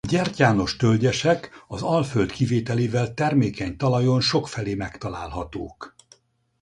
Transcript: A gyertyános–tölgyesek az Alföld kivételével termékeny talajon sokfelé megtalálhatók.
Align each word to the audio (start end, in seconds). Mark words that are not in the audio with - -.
A 0.07 0.07
gyertyános–tölgyesek 0.07 1.63
az 1.67 1.81
Alföld 1.83 2.31
kivételével 2.31 3.13
termékeny 3.13 3.77
talajon 3.77 4.21
sokfelé 4.21 4.73
megtalálhatók. 4.75 5.95